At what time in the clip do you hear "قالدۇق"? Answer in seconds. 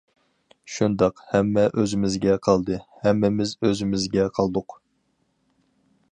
4.39-4.79